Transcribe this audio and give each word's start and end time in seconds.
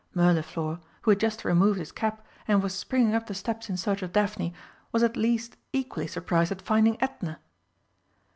Mirliflor, 0.15 0.79
who 1.03 1.11
had 1.11 1.19
just 1.19 1.45
removed 1.45 1.77
his 1.77 1.91
cap 1.91 2.25
and 2.47 2.63
was 2.63 2.73
springing 2.73 3.13
up 3.13 3.27
the 3.27 3.35
steps 3.35 3.69
in 3.69 3.77
search 3.77 4.01
of 4.01 4.11
Daphne, 4.13 4.51
was 4.91 5.03
at 5.03 5.15
least 5.15 5.57
equally 5.73 6.07
surprised 6.07 6.51
at 6.51 6.59
finding 6.59 6.97
Edna. 6.99 7.37